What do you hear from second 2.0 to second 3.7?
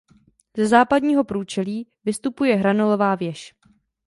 vystupuje hranolová věž.